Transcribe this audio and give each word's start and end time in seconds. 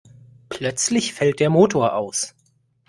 Plötzlich 0.49 1.13
fällt 1.13 1.39
der 1.39 1.51
Motor 1.51 1.93
aus. 1.93 2.33